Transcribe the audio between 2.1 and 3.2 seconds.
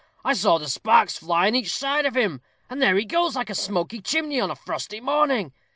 him, and there he